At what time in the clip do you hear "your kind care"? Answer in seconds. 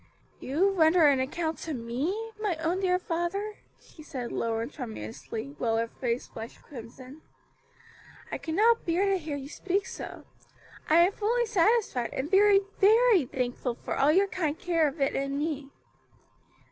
14.11-14.87